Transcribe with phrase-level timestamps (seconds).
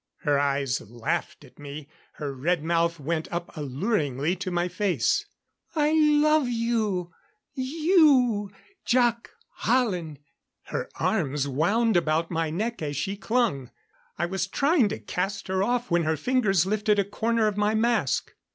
[0.21, 5.27] Her eyes laughed at me; her red mouth went up alluringly to my face.
[5.75, 7.11] "I love you
[7.53, 8.49] you,
[8.83, 10.17] Jac Hallen."
[10.63, 13.69] Her arms wound about my neck as she clung.
[14.17, 17.75] I was trying to cast her off when her fingers lifted a corner of my
[17.75, 18.33] mask.